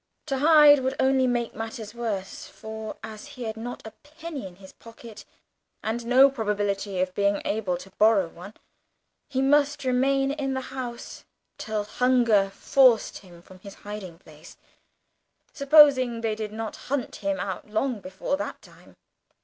[0.25, 4.55] To hide would only make matters worse, for, as he had not a penny in
[4.55, 5.25] his pocket,
[5.83, 8.55] and no probability of being able to borrow one,
[9.29, 11.23] he must remain in the house
[11.59, 14.57] till hunger forced him from his hiding place
[15.53, 18.95] supposing they did not hunt him out long before that time.